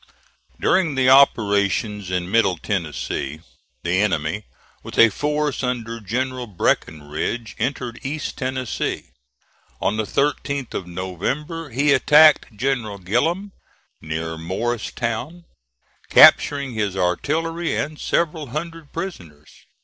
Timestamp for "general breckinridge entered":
5.99-7.99